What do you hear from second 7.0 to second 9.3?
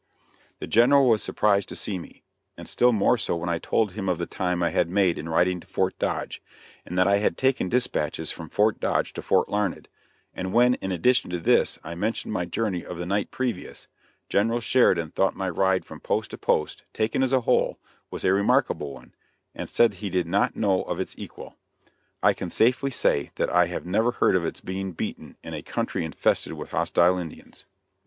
I had taken dispatches from Fort Dodge to